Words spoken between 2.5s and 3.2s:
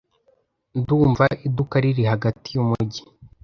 yumujyi.